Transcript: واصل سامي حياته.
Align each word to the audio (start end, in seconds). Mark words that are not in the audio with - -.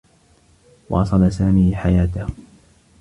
واصل 0.89 1.31
سامي 1.31 1.75
حياته. 1.75 2.27